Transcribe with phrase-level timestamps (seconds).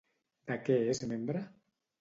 [0.51, 1.47] De què és membre?